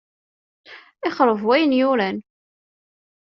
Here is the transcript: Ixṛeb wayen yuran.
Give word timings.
Ixṛeb 1.07 1.41
wayen 1.47 1.77
yuran. 1.79 2.17